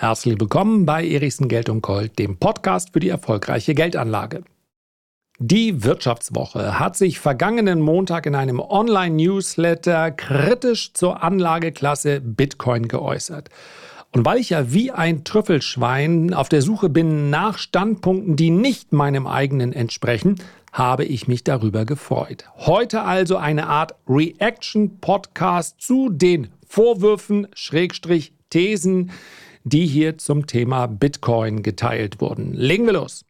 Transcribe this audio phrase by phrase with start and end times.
[0.00, 4.44] Herzlich willkommen bei Erichsen Geld und Gold, dem Podcast für die erfolgreiche Geldanlage.
[5.38, 13.50] Die Wirtschaftswoche hat sich vergangenen Montag in einem Online-Newsletter kritisch zur Anlageklasse Bitcoin geäußert.
[14.12, 18.94] Und weil ich ja wie ein Trüffelschwein auf der Suche bin nach Standpunkten, die nicht
[18.94, 20.36] meinem eigenen entsprechen,
[20.72, 22.46] habe ich mich darüber gefreut.
[22.56, 29.10] Heute also eine Art Reaction-Podcast zu den Vorwürfen, Schrägstrich, Thesen,
[29.64, 32.52] die hier zum Thema Bitcoin geteilt wurden.
[32.52, 33.24] Legen wir los.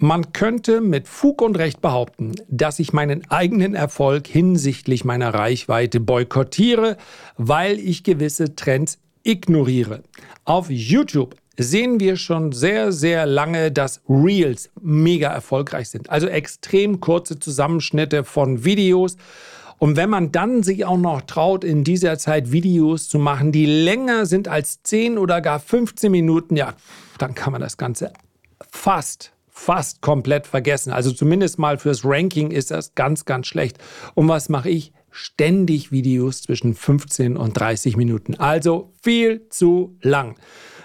[0.00, 5.98] Man könnte mit Fug und Recht behaupten, dass ich meinen eigenen Erfolg hinsichtlich meiner Reichweite
[5.98, 6.96] boykottiere,
[7.36, 10.04] weil ich gewisse Trends ignoriere.
[10.44, 16.08] Auf YouTube sehen wir schon sehr, sehr lange, dass Reels mega erfolgreich sind.
[16.08, 19.16] Also extrem kurze Zusammenschnitte von Videos
[19.78, 23.66] und wenn man dann sich auch noch traut, in dieser Zeit Videos zu machen, die
[23.66, 26.74] länger sind als 10 oder gar 15 Minuten, ja,
[27.18, 28.12] dann kann man das Ganze
[28.70, 30.92] fast fast komplett vergessen.
[30.92, 33.78] Also zumindest mal fürs Ranking ist das ganz, ganz schlecht.
[34.14, 34.92] Und was mache ich?
[35.10, 38.36] Ständig Videos zwischen 15 und 30 Minuten.
[38.36, 40.36] Also viel zu lang.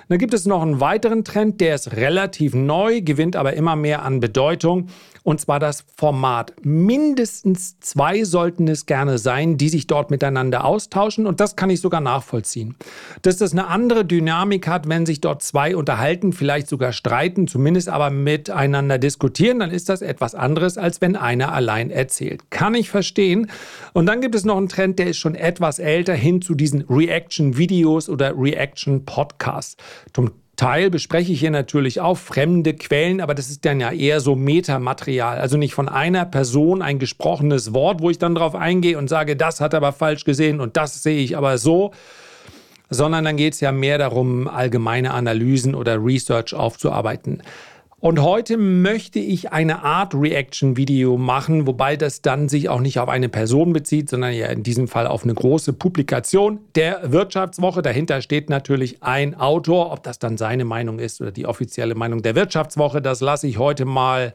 [0.09, 4.03] Dann gibt es noch einen weiteren Trend, der ist relativ neu, gewinnt aber immer mehr
[4.03, 4.87] an Bedeutung.
[5.23, 6.53] Und zwar das Format.
[6.63, 11.25] Mindestens zwei sollten es gerne sein, die sich dort miteinander austauschen.
[11.25, 12.75] Und das kann ich sogar nachvollziehen.
[13.21, 17.87] Dass das eine andere Dynamik hat, wenn sich dort zwei unterhalten, vielleicht sogar streiten, zumindest
[17.87, 22.51] aber miteinander diskutieren, dann ist das etwas anderes, als wenn einer allein erzählt.
[22.51, 23.49] Kann ich verstehen.
[23.93, 26.81] Und dann gibt es noch einen Trend, der ist schon etwas älter, hin zu diesen
[26.89, 29.77] Reaction-Videos oder Reaction-Podcasts.
[30.55, 34.35] Teil bespreche ich hier natürlich auch fremde Quellen, aber das ist dann ja eher so
[34.35, 35.39] Metamaterial.
[35.39, 39.35] Also nicht von einer Person ein gesprochenes Wort, wo ich dann drauf eingehe und sage,
[39.35, 41.91] das hat er aber falsch gesehen und das sehe ich aber so,
[42.91, 47.41] sondern dann geht es ja mehr darum, allgemeine Analysen oder Research aufzuarbeiten.
[48.03, 53.07] Und heute möchte ich eine Art Reaction-Video machen, wobei das dann sich auch nicht auf
[53.07, 57.81] eine Person bezieht, sondern ja in diesem Fall auf eine große Publikation der Wirtschaftswoche.
[57.81, 59.93] Dahinter steht natürlich ein Autor.
[59.93, 63.57] Ob das dann seine Meinung ist oder die offizielle Meinung der Wirtschaftswoche, das lasse ich
[63.57, 64.33] heute mal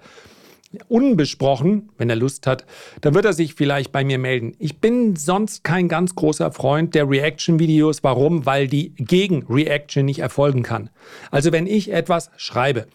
[0.88, 2.66] unbesprochen, wenn er Lust hat,
[3.00, 4.54] dann wird er sich vielleicht bei mir melden.
[4.58, 8.04] Ich bin sonst kein ganz großer Freund der Reaction-Videos.
[8.04, 8.44] Warum?
[8.44, 10.90] Weil die gegen Reaction nicht erfolgen kann.
[11.30, 12.86] Also wenn ich etwas schreibe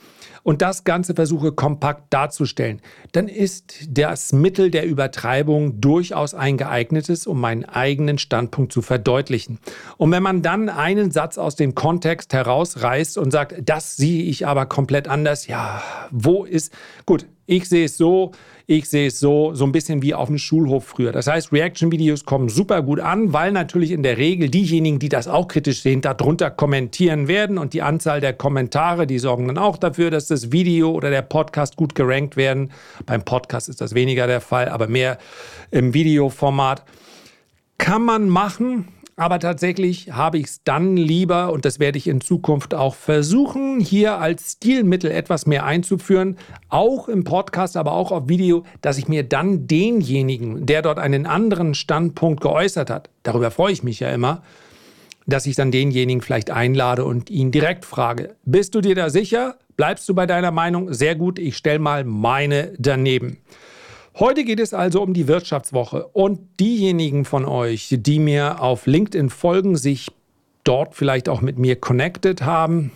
[0.43, 2.81] und das Ganze versuche kompakt darzustellen,
[3.13, 9.59] dann ist das Mittel der Übertreibung durchaus ein geeignetes, um meinen eigenen Standpunkt zu verdeutlichen.
[9.97, 14.45] Und wenn man dann einen Satz aus dem Kontext herausreißt und sagt, das sehe ich
[14.45, 16.71] aber komplett anders, ja, wo ist,
[17.05, 18.31] gut, ich sehe es so,
[18.65, 21.11] ich sehe es so, so ein bisschen wie auf dem Schulhof früher.
[21.11, 25.27] Das heißt, Reaction-Videos kommen super gut an, weil natürlich in der Regel diejenigen, die das
[25.27, 29.77] auch kritisch sehen, darunter kommentieren werden und die Anzahl der Kommentare, die sorgen dann auch
[29.77, 32.71] dafür, dass das Video oder der Podcast gut gerankt werden.
[33.05, 35.17] Beim Podcast ist das weniger der Fall, aber mehr
[35.71, 36.83] im Videoformat.
[37.77, 42.21] Kann man machen, aber tatsächlich habe ich es dann lieber, und das werde ich in
[42.21, 46.37] Zukunft auch versuchen, hier als Stilmittel etwas mehr einzuführen,
[46.69, 51.25] auch im Podcast, aber auch auf Video, dass ich mir dann denjenigen, der dort einen
[51.25, 54.41] anderen Standpunkt geäußert hat, darüber freue ich mich ja immer,
[55.27, 59.55] dass ich dann denjenigen vielleicht einlade und ihn direkt frage, bist du dir da sicher?
[59.77, 60.93] Bleibst du bei deiner Meinung?
[60.93, 63.37] Sehr gut, ich stelle mal meine daneben.
[64.19, 69.31] Heute geht es also um die Wirtschaftswoche und diejenigen von euch, die mir auf LinkedIn
[69.31, 70.11] folgen, sich
[70.63, 72.91] dort vielleicht auch mit mir connected haben,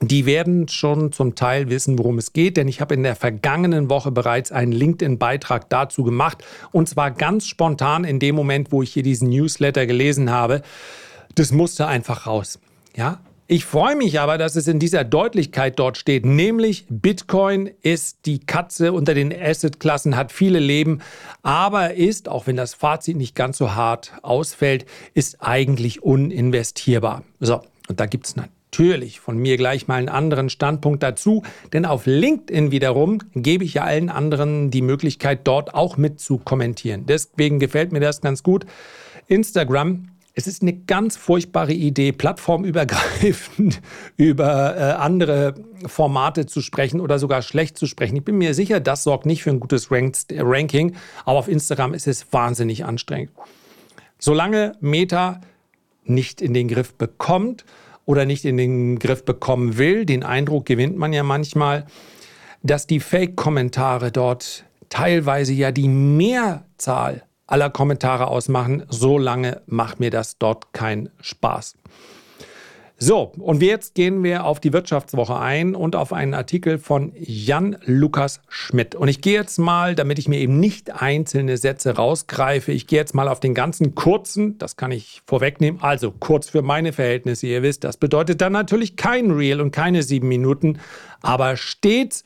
[0.00, 3.90] die werden schon zum Teil wissen, worum es geht, denn ich habe in der vergangenen
[3.90, 8.92] Woche bereits einen LinkedIn-Beitrag dazu gemacht und zwar ganz spontan in dem Moment, wo ich
[8.92, 10.62] hier diesen Newsletter gelesen habe.
[11.34, 12.60] Das musste einfach raus.
[12.94, 13.18] Ja,
[13.48, 18.40] ich freue mich aber, dass es in dieser Deutlichkeit dort steht, nämlich Bitcoin ist die
[18.40, 21.00] Katze unter den Assetklassen, hat viele Leben,
[21.42, 24.84] aber ist, auch wenn das Fazit nicht ganz so hart ausfällt,
[25.14, 27.22] ist eigentlich uninvestierbar.
[27.38, 31.86] So, und da gibt es natürlich von mir gleich mal einen anderen Standpunkt dazu, denn
[31.86, 37.06] auf LinkedIn wiederum gebe ich ja allen anderen die Möglichkeit, dort auch mit zu kommentieren.
[37.06, 38.66] Deswegen gefällt mir das ganz gut.
[39.28, 43.80] Instagram es ist eine ganz furchtbare Idee, plattformübergreifend
[44.18, 45.54] über äh, andere
[45.86, 48.16] Formate zu sprechen oder sogar schlecht zu sprechen.
[48.16, 50.94] Ich bin mir sicher, das sorgt nicht für ein gutes Ranked, Ranking,
[51.24, 53.30] aber auf Instagram ist es wahnsinnig anstrengend.
[54.18, 55.40] Solange Meta
[56.04, 57.64] nicht in den Griff bekommt
[58.04, 61.86] oder nicht in den Griff bekommen will, den Eindruck gewinnt man ja manchmal,
[62.62, 68.84] dass die Fake-Kommentare dort teilweise ja die Mehrzahl aller Kommentare ausmachen.
[68.88, 71.76] So lange macht mir das dort keinen Spaß.
[72.98, 77.76] So, und jetzt gehen wir auf die Wirtschaftswoche ein und auf einen Artikel von Jan
[77.84, 78.94] Lukas Schmidt.
[78.94, 82.98] Und ich gehe jetzt mal, damit ich mir eben nicht einzelne Sätze rausgreife, ich gehe
[82.98, 87.46] jetzt mal auf den ganzen kurzen, das kann ich vorwegnehmen, also kurz für meine Verhältnisse,
[87.46, 90.78] ihr wisst, das bedeutet dann natürlich kein Reel und keine sieben Minuten,
[91.20, 92.24] aber stets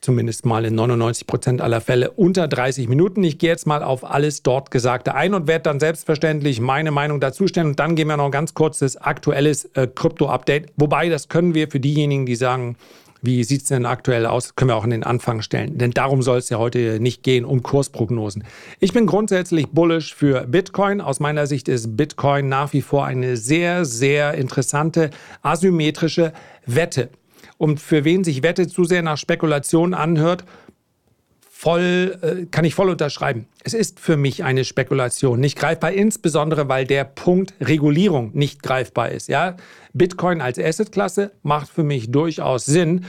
[0.00, 3.22] zumindest mal in 99 Prozent aller Fälle unter 30 Minuten.
[3.22, 7.20] Ich gehe jetzt mal auf alles dort Gesagte ein und werde dann selbstverständlich meine Meinung
[7.20, 7.68] dazu stellen.
[7.68, 10.72] Und dann gehen wir noch ganz kurz das aktuelles äh, Krypto-Update.
[10.76, 12.76] Wobei, das können wir für diejenigen, die sagen,
[13.22, 14.54] wie sieht es denn aktuell aus?
[14.54, 15.76] Können wir auch in den Anfang stellen.
[15.76, 18.44] Denn darum soll es ja heute nicht gehen, um Kursprognosen.
[18.78, 21.02] Ich bin grundsätzlich bullish für Bitcoin.
[21.02, 25.10] Aus meiner Sicht ist Bitcoin nach wie vor eine sehr, sehr interessante
[25.42, 26.32] asymmetrische
[26.64, 27.10] Wette
[27.60, 30.46] und für wen sich Wette zu sehr nach Spekulation anhört,
[31.42, 33.48] voll, äh, kann ich voll unterschreiben.
[33.64, 39.10] Es ist für mich eine Spekulation, nicht greifbar, insbesondere weil der Punkt Regulierung nicht greifbar
[39.10, 39.28] ist.
[39.28, 39.56] Ja?
[39.92, 43.04] Bitcoin als Assetklasse macht für mich durchaus Sinn.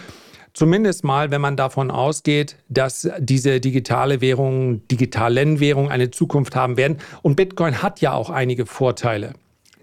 [0.54, 6.76] Zumindest mal, wenn man davon ausgeht, dass diese digitale Währungen, digitalen Währungen eine Zukunft haben
[6.76, 6.98] werden.
[7.22, 9.32] Und Bitcoin hat ja auch einige Vorteile.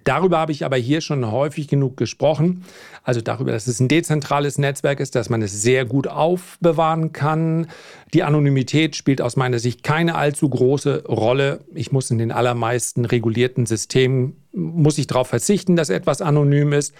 [0.09, 2.65] Darüber habe ich aber hier schon häufig genug gesprochen.
[3.03, 7.67] Also darüber, dass es ein dezentrales Netzwerk ist, dass man es sehr gut aufbewahren kann.
[8.15, 11.61] Die Anonymität spielt aus meiner Sicht keine allzu große Rolle.
[11.75, 16.95] Ich muss in den allermeisten regulierten Systemen, muss ich darauf verzichten, dass etwas anonym ist.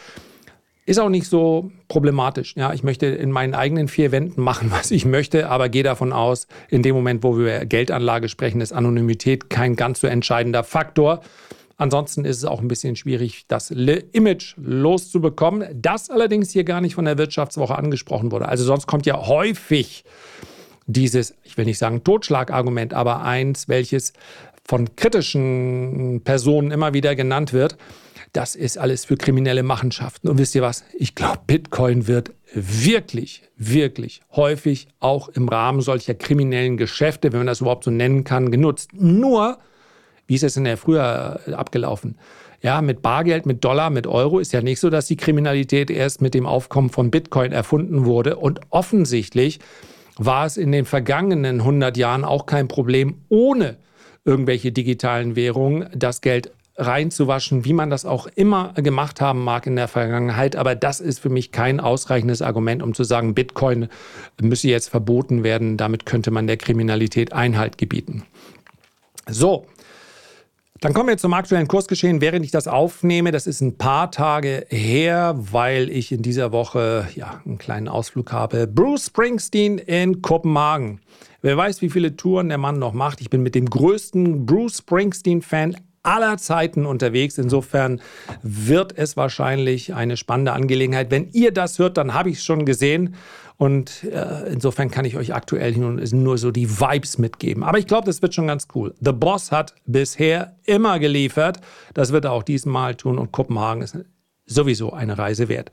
[0.85, 2.57] Ist auch nicht so problematisch.
[2.57, 6.13] Ja, ich möchte in meinen eigenen vier Wänden machen, was ich möchte, aber gehe davon
[6.13, 11.23] aus, in dem Moment, wo wir Geldanlage sprechen, ist Anonymität kein ganz so entscheidender Faktor.
[11.79, 16.97] Ansonsten ist es auch ein bisschen schwierig, das Image loszubekommen, das allerdings hier gar nicht
[16.97, 18.49] von der Wirtschaftswoche angesprochen wurde.
[18.49, 20.05] Also sonst kommt ja häufig
[20.87, 24.13] dieses, ich will nicht sagen Totschlagargument, aber eins, welches
[24.65, 27.79] von kritischen Personen immer wieder genannt wird.
[28.33, 30.29] Das ist alles für kriminelle Machenschaften.
[30.29, 30.85] Und wisst ihr was?
[30.99, 37.47] Ich glaube, Bitcoin wird wirklich, wirklich häufig auch im Rahmen solcher kriminellen Geschäfte, wenn man
[37.47, 38.91] das überhaupt so nennen kann, genutzt.
[38.95, 39.59] Nur
[40.29, 42.17] wie ist es denn ja früher äh, abgelaufen?
[42.61, 46.21] Ja, mit Bargeld, mit Dollar, mit Euro ist ja nicht so, dass die Kriminalität erst
[46.21, 48.37] mit dem Aufkommen von Bitcoin erfunden wurde.
[48.37, 49.61] Und offensichtlich
[50.17, 53.77] war es in den vergangenen 100 Jahren auch kein Problem, ohne
[54.25, 59.77] irgendwelche digitalen Währungen das Geld reinzuwaschen, wie man das auch immer gemacht haben mag in
[59.77, 60.55] der Vergangenheit.
[60.57, 63.89] Aber das ist für mich kein ausreichendes Argument, um zu sagen, Bitcoin
[64.41, 65.77] müsse jetzt verboten werden.
[65.77, 68.25] Damit könnte man der Kriminalität Einhalt gebieten.
[69.29, 69.67] So,
[70.81, 73.33] dann kommen wir zum aktuellen Kursgeschehen, während ich das aufnehme.
[73.33, 78.33] Das ist ein paar Tage her, weil ich in dieser Woche ja, einen kleinen Ausflug
[78.33, 78.69] habe.
[78.69, 81.01] Bruce Springsteen in Kopenhagen.
[81.43, 83.21] Wer weiß, wie viele Touren der Mann noch macht.
[83.21, 87.39] Ich bin mit dem größten Bruce Springsteen-Fan aller Zeiten unterwegs.
[87.39, 88.01] Insofern
[88.43, 91.11] wird es wahrscheinlich eine spannende Angelegenheit.
[91.11, 93.17] Wenn ihr das hört, dann habe ich es schon gesehen.
[93.59, 97.65] Und äh, insofern kann ich euch aktuell nur so die Vibes mitgeben.
[97.65, 98.95] Aber ich glaube, das wird schon ganz cool.
[99.01, 101.61] The Boss hat bisher immer geliefert.
[101.93, 103.19] Das wird er auch diesmal tun.
[103.19, 103.99] Und Kopenhagen ist
[104.47, 105.73] sowieso eine Reise wert.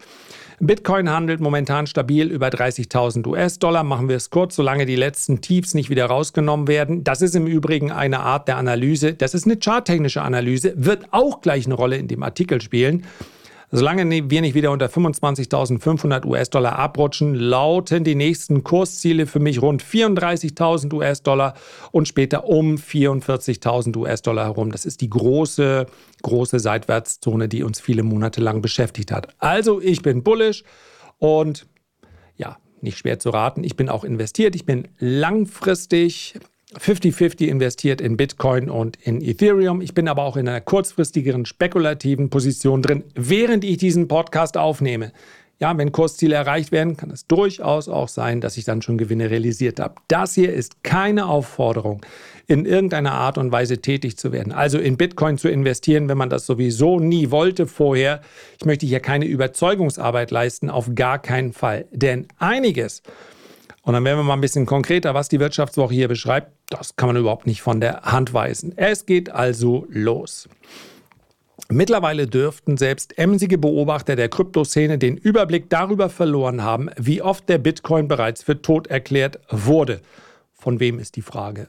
[0.60, 3.84] Bitcoin handelt momentan stabil über 30.000 US-Dollar.
[3.84, 7.04] Machen wir es kurz, solange die letzten Tiefs nicht wieder rausgenommen werden.
[7.04, 9.14] Das ist im Übrigen eine Art der Analyse.
[9.14, 13.04] Das ist eine charttechnische Analyse, wird auch gleich eine Rolle in dem Artikel spielen.
[13.78, 19.84] Solange wir nicht wieder unter 25.500 US-Dollar abrutschen, lauten die nächsten Kursziele für mich rund
[19.84, 21.56] 34.000 US-Dollar
[21.92, 24.72] und später um 44.000 US-Dollar herum.
[24.72, 25.88] Das ist die große,
[26.24, 29.28] große Seitwärtszone, die uns viele Monate lang beschäftigt hat.
[29.40, 30.64] Also ich bin bullish
[31.18, 31.68] und
[32.38, 33.66] ja, nicht schwer zu raten.
[33.66, 34.56] Ich bin auch investiert.
[34.56, 36.36] Ich bin langfristig
[36.80, 39.82] 50-50 investiert in Bitcoin und in Ethereum.
[39.82, 45.12] Ich bin aber auch in einer kurzfristigeren spekulativen Position drin, während ich diesen Podcast aufnehme.
[45.58, 49.30] Ja, wenn Kursziele erreicht werden, kann es durchaus auch sein, dass ich dann schon Gewinne
[49.32, 49.96] realisiert habe.
[50.10, 52.06] Das hier ist keine Aufforderung,
[52.46, 54.52] in irgendeiner Art und Weise tätig zu werden.
[54.52, 58.20] Also in Bitcoin zu investieren, wenn man das sowieso nie wollte vorher.
[58.60, 61.86] Ich möchte hier keine Überzeugungsarbeit leisten, auf gar keinen Fall.
[61.92, 63.02] Denn einiges,
[63.86, 66.52] und dann werden wir mal ein bisschen konkreter, was die Wirtschaftswoche hier beschreibt.
[66.70, 68.74] Das kann man überhaupt nicht von der Hand weisen.
[68.76, 70.50] Es geht also los.
[71.70, 77.60] Mittlerweile dürften selbst emsige Beobachter der Kryptoszene den Überblick darüber verloren haben, wie oft der
[77.60, 80.02] Bitcoin bereits für tot erklärt wurde.
[80.54, 81.68] Von wem ist die Frage?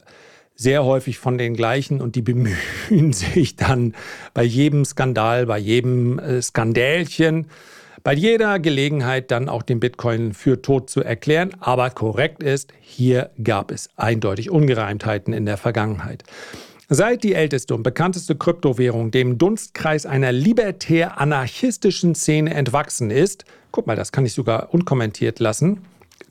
[0.55, 2.57] Sehr häufig von den gleichen und die bemühen
[3.13, 3.95] sich dann
[4.33, 7.49] bei jedem Skandal, bei jedem äh, Skandälchen
[8.07, 11.51] bei jeder Gelegenheit dann auch den Bitcoin für tot zu erklären.
[11.59, 16.23] Aber korrekt ist, hier gab es eindeutig Ungereimtheiten in der Vergangenheit.
[16.89, 23.97] Seit die älteste und bekannteste Kryptowährung dem Dunstkreis einer libertär-anarchistischen Szene entwachsen ist, guck mal,
[23.97, 25.81] das kann ich sogar unkommentiert lassen,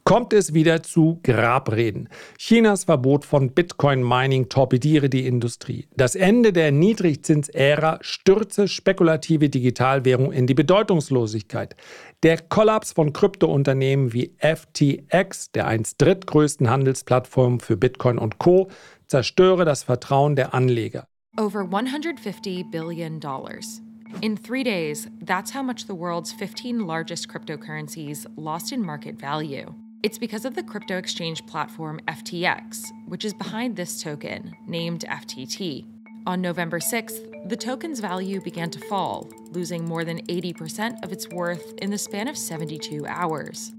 [0.06, 2.10] kommt es wieder zu Grabreden.
[2.38, 5.88] Chinas Verbot von Bitcoin-Mining torpediere die Industrie.
[5.98, 11.76] Das Ende der Niedrigzinsära stürze spekulative Digitalwährung in die Bedeutungslosigkeit.
[12.22, 18.70] Der Kollaps von Kryptounternehmen wie FTX, der einst drittgrößten Handelsplattform für Bitcoin und Co.,
[19.08, 21.08] zerstöre das Vertrauen der Anleger.
[21.38, 23.82] Over 150 billion dollars.
[24.22, 29.74] In three days, that's how much the world's 15 largest cryptocurrencies lost in market value.
[30.06, 35.84] It's because of the crypto exchange platform FTX, which is behind this token, named FTT.
[36.28, 41.28] On November 6th, the token's value began to fall, losing more than 80% of its
[41.30, 43.74] worth in the span of 72 hours.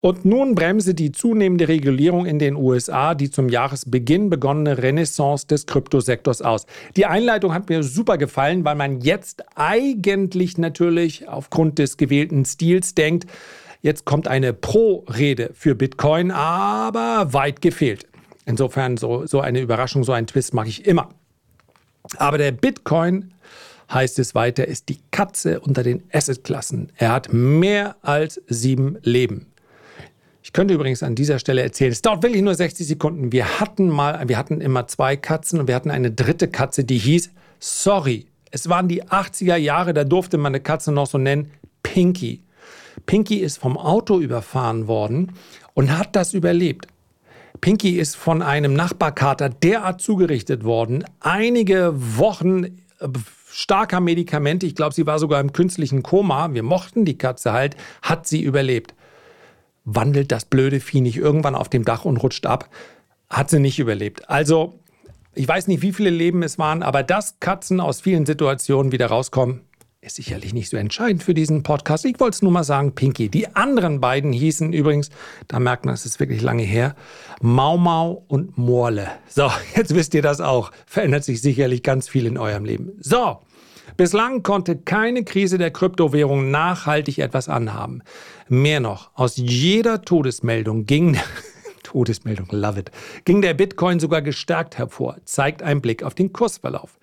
[0.00, 5.66] Und nun bremse die zunehmende Regulierung in den USA die zum Jahresbeginn begonnene Renaissance des
[5.66, 6.66] Kryptosektors aus.
[6.96, 12.96] Die Einleitung hat mir super gefallen, weil man jetzt eigentlich natürlich aufgrund des gewählten Stils
[12.96, 13.26] denkt,
[13.86, 18.06] jetzt kommt eine Pro-Rede für Bitcoin, aber weit gefehlt.
[18.44, 21.08] Insofern so, so eine Überraschung, so ein Twist mache ich immer.
[22.18, 23.32] Aber der Bitcoin
[23.92, 26.92] heißt es weiter, ist die Katze unter den Assetklassen.
[26.96, 29.46] Er hat mehr als sieben Leben.
[30.42, 33.32] Ich könnte übrigens an dieser Stelle erzählen, es dauert wirklich nur 60 Sekunden.
[33.32, 36.98] Wir hatten mal, wir hatten immer zwei Katzen und wir hatten eine dritte Katze, die
[36.98, 38.26] hieß Sorry.
[38.50, 41.50] Es waren die 80er Jahre, da durfte man eine Katze noch so nennen,
[41.82, 42.42] Pinky.
[43.06, 45.32] Pinky ist vom Auto überfahren worden
[45.74, 46.88] und hat das überlebt.
[47.60, 53.08] Pinky ist von einem Nachbarkater derart zugerichtet worden, einige Wochen äh,
[53.50, 57.76] starker Medikamente, ich glaube, sie war sogar im künstlichen Koma, wir mochten die Katze halt,
[58.02, 58.94] hat sie überlebt
[59.86, 62.68] wandelt das blöde Vieh nicht irgendwann auf dem Dach und rutscht ab.
[63.30, 64.28] Hat sie nicht überlebt.
[64.28, 64.80] Also,
[65.34, 69.06] ich weiß nicht, wie viele Leben es waren, aber dass Katzen aus vielen Situationen wieder
[69.06, 69.62] rauskommen,
[70.06, 72.04] ist sicherlich nicht so entscheidend für diesen Podcast.
[72.04, 73.28] Ich wollte es nur mal sagen, Pinky.
[73.28, 75.10] Die anderen beiden hießen übrigens,
[75.48, 76.94] da merkt man, es ist wirklich lange her,
[77.40, 79.08] Mau Mau und Morle.
[79.28, 80.70] So, jetzt wisst ihr das auch.
[80.86, 82.92] Verändert sich sicherlich ganz viel in eurem Leben.
[83.00, 83.40] So,
[83.96, 88.02] Bislang konnte keine Krise der Kryptowährung nachhaltig etwas anhaben.
[88.48, 91.18] Mehr noch, aus jeder Todesmeldung ging
[91.82, 92.90] Todesmeldung, love it,
[93.24, 96.98] ging der Bitcoin sogar gestärkt hervor, zeigt ein Blick auf den Kursverlauf.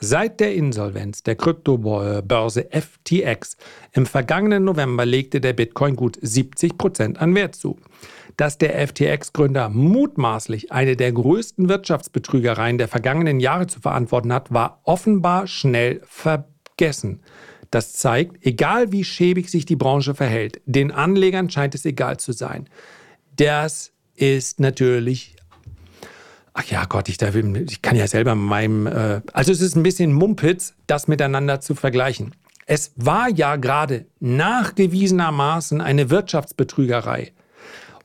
[0.00, 3.56] Seit der Insolvenz der Kryptobörse FTX
[3.92, 7.78] im vergangenen November legte der Bitcoin gut 70 Prozent an Wert zu
[8.40, 14.80] dass der FTX-Gründer mutmaßlich eine der größten Wirtschaftsbetrügereien der vergangenen Jahre zu verantworten hat, war
[14.84, 17.20] offenbar schnell vergessen.
[17.70, 22.32] Das zeigt, egal wie schäbig sich die Branche verhält, den Anlegern scheint es egal zu
[22.32, 22.68] sein.
[23.36, 25.36] Das ist natürlich
[26.60, 28.86] Ach ja, Gott, ich, ich kann ja selber meinem.
[28.86, 32.34] Äh, also, es ist ein bisschen Mumpitz, das miteinander zu vergleichen.
[32.66, 37.32] Es war ja gerade nachgewiesenermaßen eine Wirtschaftsbetrügerei.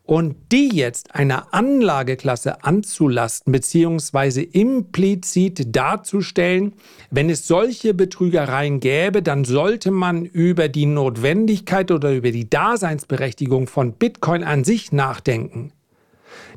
[0.03, 4.43] Und die jetzt einer Anlageklasse anzulasten bzw.
[4.43, 6.73] implizit darzustellen,
[7.11, 13.67] wenn es solche Betrügereien gäbe, dann sollte man über die Notwendigkeit oder über die Daseinsberechtigung
[13.67, 15.73] von Bitcoin an sich nachdenken.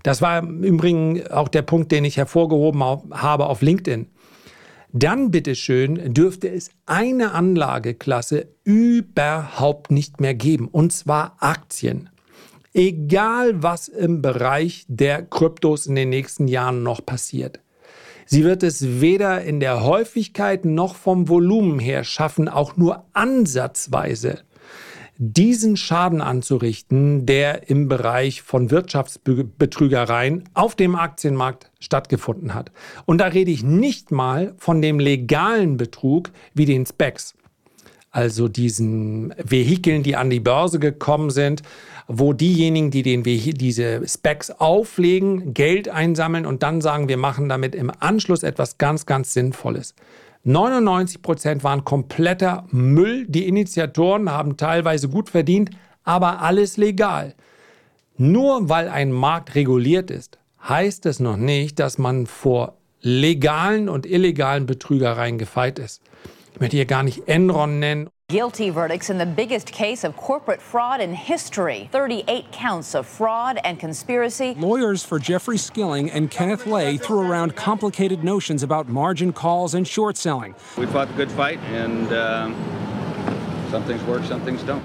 [0.03, 4.07] Das war im Übrigen auch der Punkt, den ich hervorgehoben habe auf LinkedIn.
[4.93, 12.09] Dann bitteschön dürfte es eine Anlageklasse überhaupt nicht mehr geben, und zwar Aktien
[12.79, 17.61] egal was im Bereich der Kryptos in den nächsten Jahren noch passiert.
[18.25, 24.43] Sie wird es weder in der Häufigkeit noch vom Volumen her schaffen, auch nur ansatzweise
[25.21, 32.71] diesen Schaden anzurichten, der im Bereich von Wirtschaftsbetrügereien auf dem Aktienmarkt stattgefunden hat.
[33.05, 37.35] Und da rede ich nicht mal von dem legalen Betrug wie den Specs,
[38.13, 41.63] also diesen Vehikeln, die an die Börse gekommen sind,
[42.07, 47.75] wo diejenigen, die den, diese Specs auflegen, Geld einsammeln und dann sagen, wir machen damit
[47.75, 49.95] im Anschluss etwas ganz, ganz Sinnvolles.
[50.49, 53.27] 99 Prozent waren kompletter Müll.
[53.29, 55.69] Die Initiatoren haben teilweise gut verdient,
[56.05, 57.35] aber alles legal.
[58.17, 64.07] Nur weil ein Markt reguliert ist, heißt es noch nicht, dass man vor legalen und
[64.07, 66.01] illegalen Betrügereien gefeit ist.
[66.55, 68.09] Ich möchte hier gar nicht Enron nennen.
[68.31, 73.59] Guilty verdicts in the biggest case of corporate fraud in history 38 counts of fraud
[73.65, 74.55] and conspiracy.
[74.59, 79.89] Lawyers for Jeffrey Skilling and Kenneth Lay threw around complicated notions about margin calls and
[79.89, 80.55] short selling.
[80.77, 82.51] We fought the good fight, and uh,
[83.71, 84.83] some things work, some things don't.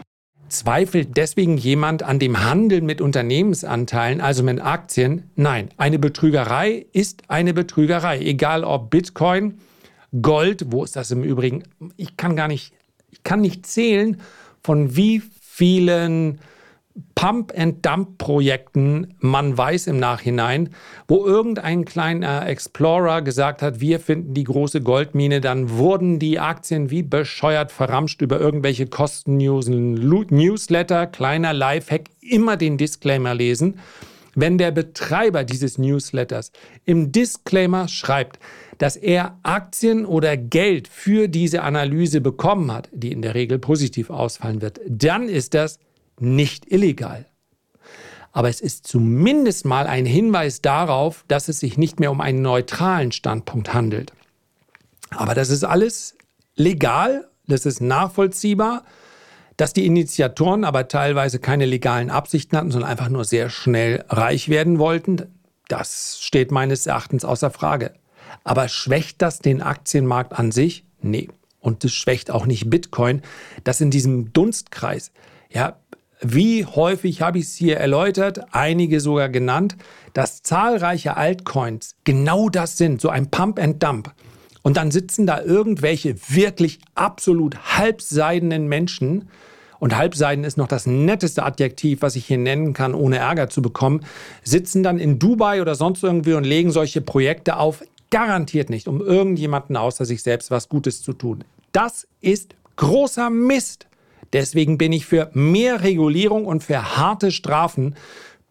[0.48, 5.30] Zweifelt deswegen jemand an dem Handel mit Unternehmensanteilen, also mit Aktien?
[5.36, 8.20] Nein, eine Betrügerei ist eine Betrügerei.
[8.20, 9.60] Egal ob Bitcoin,
[10.22, 11.64] Gold, wo ist das im Übrigen?
[11.98, 12.72] Ich kann gar nicht,
[13.24, 14.18] ich kann nicht zählen,
[14.62, 16.42] von wie vielen
[17.16, 20.72] Pump-and-Dump-Projekten man weiß im Nachhinein,
[21.08, 26.90] wo irgendein kleiner Explorer gesagt hat, wir finden die große Goldmine, dann wurden die Aktien
[26.90, 33.80] wie bescheuert verramscht über irgendwelche Kosten-Newsletter, kleiner Lifehack, immer den Disclaimer lesen.
[34.36, 36.52] Wenn der Betreiber dieses Newsletters
[36.84, 38.38] im Disclaimer schreibt,
[38.78, 44.10] dass er Aktien oder Geld für diese Analyse bekommen hat, die in der Regel positiv
[44.10, 45.80] ausfallen wird, dann ist das
[46.20, 47.26] nicht illegal.
[48.32, 52.42] Aber es ist zumindest mal ein Hinweis darauf, dass es sich nicht mehr um einen
[52.42, 54.12] neutralen Standpunkt handelt.
[55.12, 56.16] Aber das ist alles
[56.56, 58.84] legal, das ist nachvollziehbar.
[59.56, 64.50] Dass die Initiatoren aber teilweise keine legalen Absichten hatten, sondern einfach nur sehr schnell reich
[64.50, 65.28] werden wollten,
[65.68, 67.94] das steht meines Erachtens außer Frage.
[68.44, 70.86] Aber schwächt das den Aktienmarkt an sich?
[71.02, 71.30] Nee.
[71.60, 73.22] Und das schwächt auch nicht Bitcoin.
[73.64, 75.12] Das in diesem Dunstkreis.
[75.50, 75.78] Ja,
[76.22, 79.76] wie häufig habe ich es hier erläutert, einige sogar genannt,
[80.14, 84.14] dass zahlreiche Altcoins genau das sind, so ein Pump and Dump.
[84.62, 89.30] Und dann sitzen da irgendwelche wirklich absolut halbseidenen Menschen,
[89.84, 93.62] und halbseiden ist noch das netteste Adjektiv, was ich hier nennen kann, ohne Ärger zu
[93.62, 94.06] bekommen,
[94.42, 97.84] sitzen dann in Dubai oder sonst irgendwie und legen solche Projekte auf,
[98.14, 101.44] garantiert nicht, um irgendjemanden außer sich selbst was Gutes zu tun.
[101.72, 103.88] Das ist großer Mist.
[104.34, 107.96] Deswegen bin ich für mehr Regulierung und für harte Strafen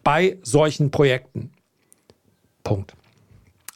[0.03, 1.53] bei solchen Projekten.
[2.65, 2.95] Punkt.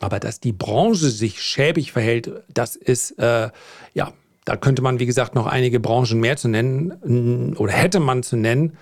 [0.01, 3.51] Aber dass die Branche sich schäbig verhält, das ist, äh,
[3.95, 4.13] ja,
[4.45, 8.37] da könnte man, wie gesagt, noch einige Branchen mehr zu nennen oder hätte man zu
[8.37, 8.77] nennen.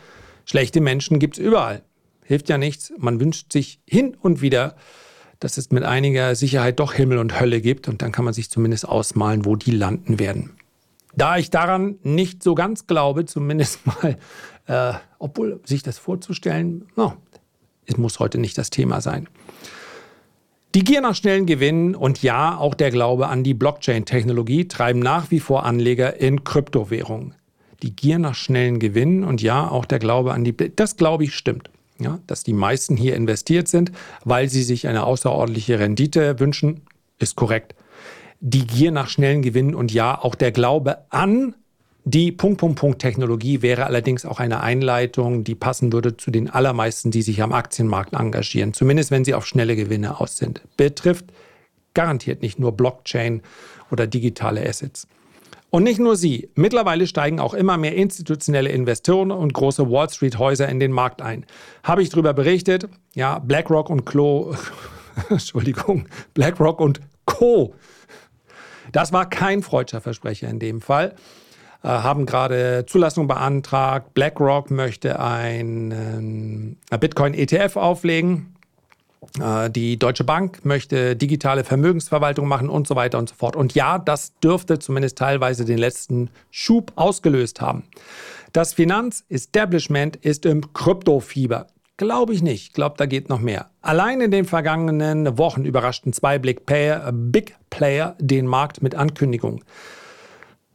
[0.46, 1.82] Schlechte Menschen gibt es überall.
[2.24, 2.94] Hilft ja nichts.
[2.96, 4.76] Man wünscht sich hin und wieder,
[5.44, 8.48] dass es mit einiger Sicherheit doch Himmel und Hölle gibt und dann kann man sich
[8.48, 10.56] zumindest ausmalen, wo die landen werden.
[11.14, 14.16] Da ich daran nicht so ganz glaube, zumindest mal,
[14.66, 17.12] äh, obwohl sich das vorzustellen, no,
[17.84, 19.28] es muss heute nicht das Thema sein.
[20.74, 25.30] Die Gier nach schnellen Gewinnen und ja, auch der Glaube an die Blockchain-Technologie treiben nach
[25.30, 27.34] wie vor Anleger in Kryptowährungen.
[27.82, 31.34] Die Gier nach schnellen Gewinnen und ja, auch der Glaube an die, das glaube ich
[31.34, 31.68] stimmt.
[31.98, 33.92] Ja, dass die meisten hier investiert sind,
[34.24, 36.82] weil sie sich eine außerordentliche Rendite wünschen,
[37.18, 37.74] ist korrekt
[38.46, 41.54] die Gier nach schnellen Gewinnen und ja, auch der Glaube an
[42.04, 46.50] die Punkt, Punkt, Punkt Technologie wäre allerdings auch eine Einleitung, die passen würde zu den
[46.50, 50.60] allermeisten, die sich am Aktienmarkt engagieren, zumindest wenn sie auf schnelle Gewinne aus sind.
[50.76, 51.24] Betrifft
[51.94, 53.40] garantiert nicht nur Blockchain
[53.90, 55.08] oder digitale Assets.
[55.74, 56.50] Und nicht nur sie.
[56.54, 61.20] Mittlerweile steigen auch immer mehr institutionelle Investoren und große Wall Street Häuser in den Markt
[61.20, 61.46] ein.
[61.82, 62.88] Habe ich darüber berichtet?
[63.14, 64.54] Ja, BlackRock und Klo,
[65.30, 67.74] Entschuldigung, BlackRock und Co
[68.94, 71.16] das war kein freudscher Versprecher in dem Fall.
[71.82, 74.14] Äh, haben gerade Zulassung beantragt.
[74.14, 78.54] BlackRock möchte einen Bitcoin-ETF auflegen.
[79.40, 83.56] Äh, die Deutsche Bank möchte digitale Vermögensverwaltung machen und so weiter und so fort.
[83.56, 87.84] Und ja, das dürfte zumindest teilweise den letzten Schub ausgelöst haben.
[88.52, 91.66] Das Finanzestablishment ist im Kryptofieber.
[91.96, 92.68] Glaube ich nicht.
[92.68, 93.70] Ich glaube, da geht noch mehr.
[93.80, 99.64] Allein in den vergangenen Wochen überraschten zwei Big Player, Big Player den Markt mit Ankündigungen.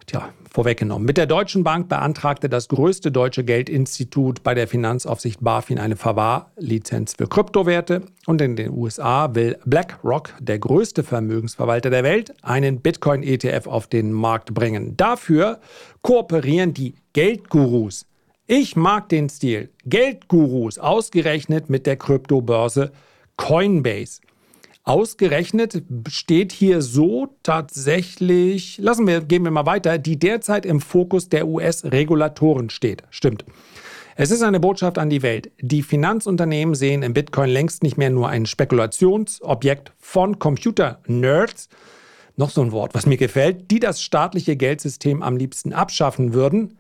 [0.06, 1.06] Tja, vorweggenommen.
[1.06, 7.14] Mit der Deutschen Bank beantragte das größte deutsche Geldinstitut bei der Finanzaufsicht BaFin eine Verwahrlizenz
[7.14, 8.04] für Kryptowerte.
[8.26, 14.12] Und in den USA will BlackRock, der größte Vermögensverwalter der Welt, einen Bitcoin-ETF auf den
[14.12, 14.96] Markt bringen.
[14.98, 15.60] Dafür
[16.02, 18.06] kooperieren die Geldgurus
[18.52, 19.70] ich mag den Stil.
[19.86, 22.92] Geldgurus, ausgerechnet mit der Kryptobörse
[23.38, 24.22] Coinbase.
[24.84, 31.30] Ausgerechnet steht hier so tatsächlich, lassen wir, gehen wir mal weiter, die derzeit im Fokus
[31.30, 33.04] der US-Regulatoren steht.
[33.10, 33.46] Stimmt.
[34.16, 35.52] Es ist eine Botschaft an die Welt.
[35.62, 41.70] Die Finanzunternehmen sehen im Bitcoin längst nicht mehr nur ein Spekulationsobjekt von Computer-Nerds,
[42.36, 46.78] noch so ein Wort, was mir gefällt, die das staatliche Geldsystem am liebsten abschaffen würden,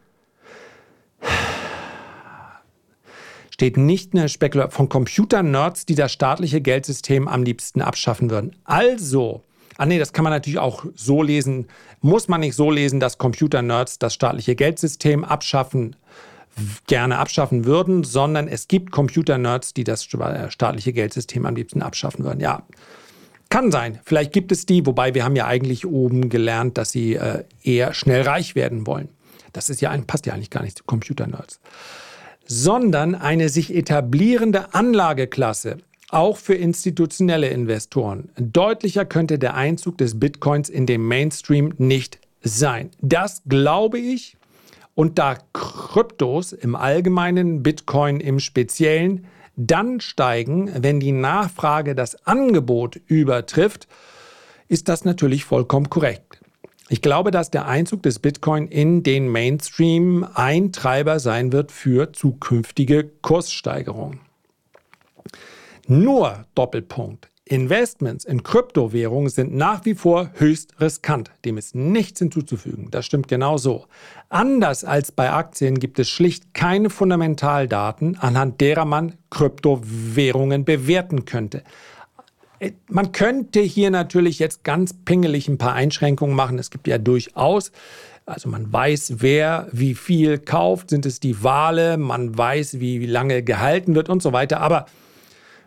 [3.59, 8.55] steht nicht eine Spekulation von Computer-Nerds, die das staatliche Geldsystem am liebsten abschaffen würden.
[8.63, 9.43] Also,
[9.77, 11.67] ah nee, das kann man natürlich auch so lesen,
[11.99, 15.97] muss man nicht so lesen, dass Computer-Nerds das staatliche Geldsystem abschaffen
[16.87, 22.39] gerne abschaffen würden, sondern es gibt Computer-Nerds, die das staatliche Geldsystem am liebsten abschaffen würden.
[22.39, 22.63] Ja,
[23.49, 23.99] kann sein.
[24.05, 27.93] Vielleicht gibt es die, wobei wir haben ja eigentlich oben gelernt, dass sie äh, eher
[27.93, 29.09] schnell reich werden wollen.
[29.51, 31.59] Das ist ja ein, passt ja eigentlich gar nicht zu Computer-Nerds.
[32.51, 35.77] Sondern eine sich etablierende Anlageklasse,
[36.09, 38.29] auch für institutionelle Investoren.
[38.37, 42.89] Deutlicher könnte der Einzug des Bitcoins in den Mainstream nicht sein.
[43.01, 44.35] Das glaube ich.
[44.95, 52.95] Und da Kryptos im Allgemeinen, Bitcoin im Speziellen, dann steigen, wenn die Nachfrage das Angebot
[52.95, 53.87] übertrifft,
[54.67, 56.38] ist das natürlich vollkommen korrekt.
[56.91, 62.13] Ich glaube, dass der Einzug des Bitcoin in den Mainstream ein Treiber sein wird für
[62.13, 64.21] zukünftige Kurssteigerungen.
[65.87, 67.29] Nur Doppelpunkt.
[67.45, 71.31] Investments in Kryptowährungen sind nach wie vor höchst riskant.
[71.45, 72.89] Dem ist nichts hinzuzufügen.
[72.91, 73.85] Das stimmt genau so.
[74.29, 81.63] Anders als bei Aktien gibt es schlicht keine Fundamentaldaten, anhand derer man Kryptowährungen bewerten könnte.
[82.59, 86.59] Äh, man könnte hier natürlich jetzt ganz pingelig ein paar Einschränkungen machen.
[86.59, 87.71] Es gibt ja durchaus
[88.29, 93.41] also man weiß, wer wie viel kauft, sind es die Wale, man weiß, wie lange
[93.41, 94.61] gehalten wird und so weiter.
[94.61, 94.85] Aber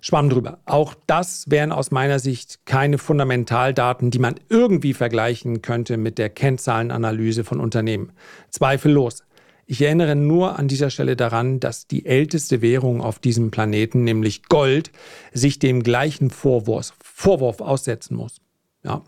[0.00, 0.59] Schwamm drüber.
[0.64, 6.28] Auch das wären aus meiner Sicht keine Fundamentaldaten, die man irgendwie vergleichen könnte mit der
[6.28, 8.12] Kennzahlenanalyse von Unternehmen.
[8.50, 9.22] Zweifellos.
[9.66, 14.44] Ich erinnere nur an dieser Stelle daran, dass die älteste Währung auf diesem Planeten, nämlich
[14.48, 14.90] Gold,
[15.33, 18.40] sich dem gleichen Vorwurf, Vorwurf aussetzen muss.
[18.85, 19.03] Ja.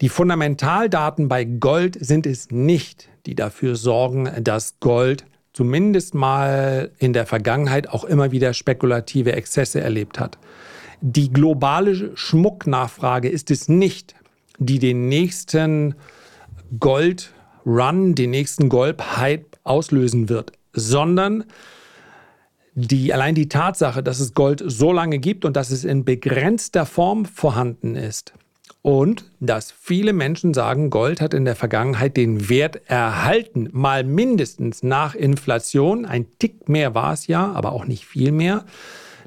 [0.00, 7.12] Die Fundamentaldaten bei Gold sind es nicht, die dafür sorgen, dass Gold zumindest mal in
[7.12, 10.38] der Vergangenheit auch immer wieder spekulative Exzesse erlebt hat.
[11.00, 14.14] Die globale Schmucknachfrage ist es nicht,
[14.58, 15.94] die den nächsten
[16.78, 21.44] Gold-Run, den nächsten Gold-Hype auslösen wird, sondern
[22.74, 26.86] die, allein die Tatsache, dass es Gold so lange gibt und dass es in begrenzter
[26.86, 28.32] Form vorhanden ist,
[28.82, 34.82] und dass viele Menschen sagen, Gold hat in der Vergangenheit den Wert erhalten, mal mindestens
[34.82, 36.06] nach Inflation.
[36.06, 38.64] Ein Tick mehr war es ja, aber auch nicht viel mehr.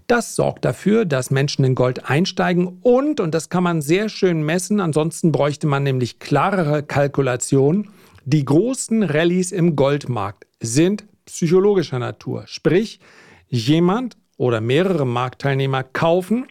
[0.08, 4.42] Das sorgt dafür, dass Menschen in Gold einsteigen und, und das kann man sehr schön
[4.44, 7.90] messen, ansonsten bräuchte man nämlich klarere Kalkulationen,
[8.26, 12.44] die großen Rallyes im Goldmarkt sind psychologischer Natur.
[12.48, 13.00] Sprich,
[13.48, 16.46] jemand oder mehrere Marktteilnehmer kaufen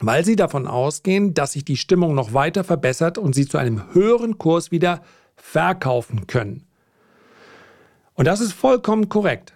[0.00, 3.94] weil sie davon ausgehen, dass sich die Stimmung noch weiter verbessert und sie zu einem
[3.94, 5.02] höheren Kurs wieder
[5.36, 6.66] verkaufen können.
[8.14, 9.52] Und das ist vollkommen korrekt.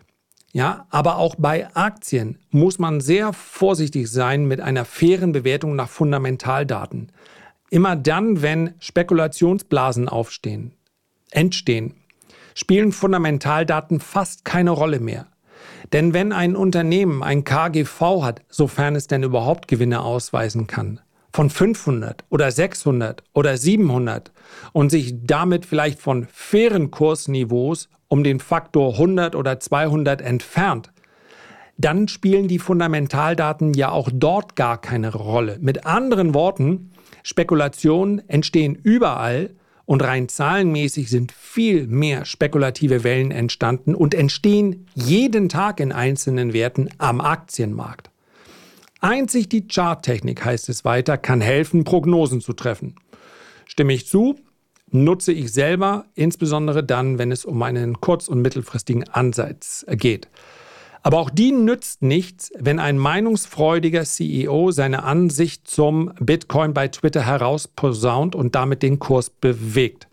[0.52, 5.88] Ja, aber auch bei Aktien muss man sehr vorsichtig sein mit einer fairen Bewertung nach
[5.88, 7.12] Fundamentaldaten.
[7.70, 10.72] Immer dann, wenn Spekulationsblasen aufstehen,
[11.30, 11.94] entstehen,
[12.54, 15.26] spielen Fundamentaldaten fast keine Rolle mehr.
[15.92, 21.00] Denn wenn ein Unternehmen ein KGV hat, sofern es denn überhaupt Gewinne ausweisen kann,
[21.32, 24.32] von 500 oder 600 oder 700
[24.72, 30.92] und sich damit vielleicht von fairen Kursniveaus um den Faktor 100 oder 200 entfernt,
[31.76, 35.58] dann spielen die Fundamentaldaten ja auch dort gar keine Rolle.
[35.60, 36.90] Mit anderen Worten,
[37.22, 39.50] Spekulationen entstehen überall
[39.88, 46.52] und rein zahlenmäßig sind viel mehr spekulative Wellen entstanden und entstehen jeden Tag in einzelnen
[46.52, 48.10] Werten am Aktienmarkt.
[49.00, 52.96] Einzig die Charttechnik, heißt es weiter, kann helfen, Prognosen zu treffen.
[53.64, 54.36] Stimme ich zu,
[54.90, 60.28] nutze ich selber, insbesondere dann, wenn es um einen kurz- und mittelfristigen Ansatz geht.
[61.02, 67.22] Aber auch die nützt nichts, wenn ein meinungsfreudiger CEO seine Ansicht zum Bitcoin bei Twitter
[67.22, 70.08] herausposaunt und damit den Kurs bewegt.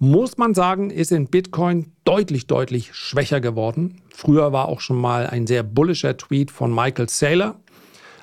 [0.00, 4.00] Muss man sagen, ist in Bitcoin deutlich, deutlich schwächer geworden.
[4.10, 7.56] Früher war auch schon mal ein sehr bullischer Tweet von Michael Saylor,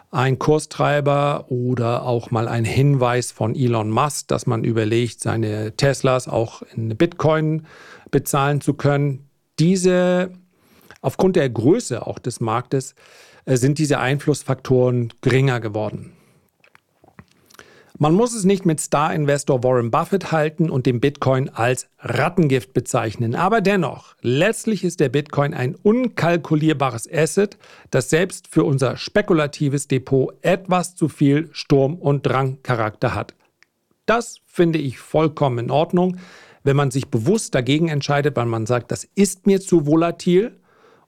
[0.09, 6.29] ein Kurstreiber oder auch mal ein Hinweis von Elon Musk, dass man überlegt, seine Teslas
[6.29, 7.65] auch in Bitcoin
[8.09, 9.27] bezahlen zu können.
[9.59, 10.31] Diese
[11.05, 12.95] Aufgrund der Größe auch des Marktes
[13.45, 16.13] äh, sind diese Einflussfaktoren geringer geworden.
[17.99, 23.35] Man muss es nicht mit Star-Investor Warren Buffett halten und den Bitcoin als Rattengift bezeichnen.
[23.35, 27.59] Aber dennoch, letztlich ist der Bitcoin ein unkalkulierbares Asset,
[27.91, 33.35] das selbst für unser spekulatives Depot etwas zu viel Sturm- und Drangcharakter hat.
[34.07, 36.17] Das finde ich vollkommen in Ordnung,
[36.63, 40.57] wenn man sich bewusst dagegen entscheidet, weil man sagt, das ist mir zu volatil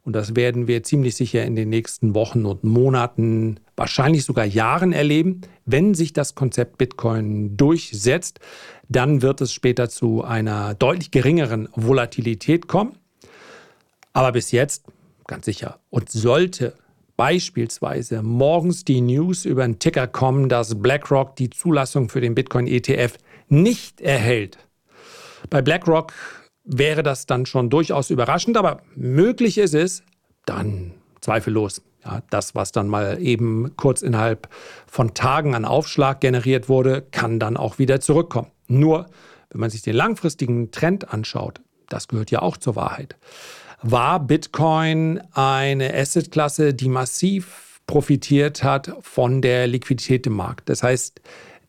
[0.07, 4.93] und das werden wir ziemlich sicher in den nächsten Wochen und Monaten, wahrscheinlich sogar Jahren
[4.93, 5.41] erleben.
[5.65, 8.39] Wenn sich das Konzept Bitcoin durchsetzt,
[8.87, 12.95] dann wird es später zu einer deutlich geringeren Volatilität kommen.
[14.13, 14.85] Aber bis jetzt,
[15.27, 16.73] ganz sicher, und sollte
[17.17, 22.67] beispielsweise morgens die News über einen Ticker kommen, dass BlackRock die Zulassung für den Bitcoin
[22.67, 23.17] ETF
[23.49, 24.57] nicht erhält.
[25.49, 26.13] Bei BlackRock
[26.67, 30.03] wäre das dann schon durchaus überraschend, aber möglich ist es,
[30.45, 31.81] dann zweifellos.
[32.05, 34.49] Ja, das, was dann mal eben kurz innerhalb
[34.85, 38.51] von Tagen an Aufschlag generiert wurde, kann dann auch wieder zurückkommen.
[38.67, 39.07] Nur,
[39.49, 43.15] wenn man sich den langfristigen Trend anschaut, das gehört ja auch zur Wahrheit,
[43.81, 50.69] war Bitcoin eine Assetklasse, die massiv profitiert hat von der Liquidität im Markt.
[50.69, 51.21] Das heißt,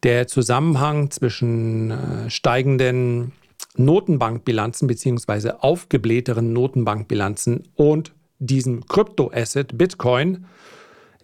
[0.02, 3.32] der Zusammenhang zwischen äh, steigenden
[3.78, 5.52] Notenbankbilanzen bzw.
[5.60, 10.46] aufgeblähteren Notenbankbilanzen und diesem Kryptoasset Bitcoin,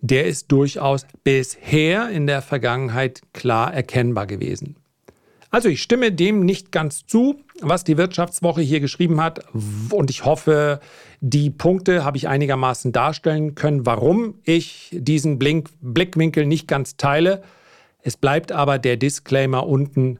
[0.01, 4.77] der ist durchaus bisher in der Vergangenheit klar erkennbar gewesen.
[5.55, 9.45] Also ich stimme dem nicht ganz zu, was die Wirtschaftswoche hier geschrieben hat
[9.90, 10.81] und ich hoffe,
[11.21, 17.45] die Punkte habe ich einigermaßen darstellen können, warum ich diesen Blink Blickwinkel nicht ganz teile.
[18.03, 20.19] Es bleibt aber der Disclaimer unten,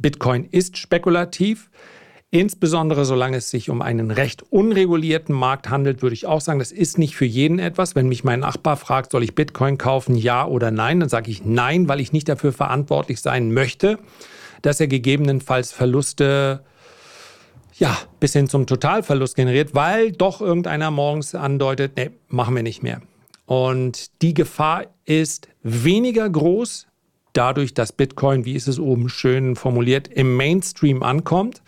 [0.00, 1.70] Bitcoin ist spekulativ.
[2.32, 6.70] Insbesondere solange es sich um einen recht unregulierten Markt handelt, würde ich auch sagen, das
[6.70, 7.96] ist nicht für jeden etwas.
[7.96, 11.44] Wenn mich mein Nachbar fragt, soll ich Bitcoin kaufen, ja oder nein, dann sage ich
[11.44, 13.98] nein, weil ich nicht dafür verantwortlich sein möchte,
[14.62, 16.62] dass er gegebenenfalls Verluste
[17.80, 22.82] ja, bis hin zum Totalverlust generiert, weil doch irgendeiner morgens andeutet, nee, machen wir nicht
[22.82, 23.00] mehr.
[23.46, 26.86] Und die Gefahr ist weniger groß
[27.32, 31.62] dadurch, dass Bitcoin, wie ist es oben schön formuliert, im Mainstream ankommt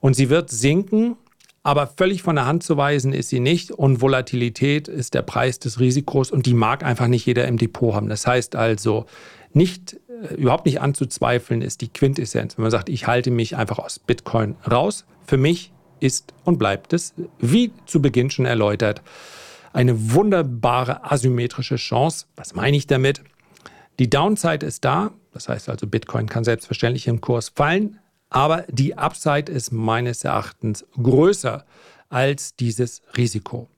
[0.00, 1.16] und sie wird sinken,
[1.62, 3.70] aber völlig von der Hand zu weisen ist sie nicht.
[3.70, 7.94] Und Volatilität ist der Preis des Risikos und die mag einfach nicht jeder im Depot
[7.94, 8.08] haben.
[8.08, 9.06] Das heißt also,
[9.52, 12.56] nicht, äh, überhaupt nicht anzuzweifeln ist die Quintessenz.
[12.56, 16.92] Wenn man sagt, ich halte mich einfach aus Bitcoin raus, für mich ist und bleibt
[16.92, 19.02] es, wie zu Beginn schon erläutert,
[19.72, 22.26] eine wunderbare asymmetrische Chance.
[22.36, 23.22] Was meine ich damit?
[23.98, 27.98] Die Downside ist da, das heißt also, Bitcoin kann selbstverständlich im Kurs fallen,
[28.30, 31.64] aber die Upside ist meines Erachtens größer
[32.08, 33.68] als dieses Risiko.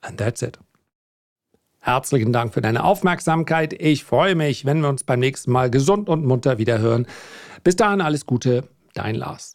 [0.00, 0.58] And that's it.
[1.80, 3.72] Herzlichen Dank für deine Aufmerksamkeit.
[3.72, 7.06] Ich freue mich, wenn wir uns beim nächsten Mal gesund und munter wieder hören.
[7.64, 9.54] Bis dahin alles Gute, dein Lars.